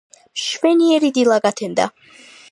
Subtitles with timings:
[0.37, 1.85] მშვენიერი დილა გათენდა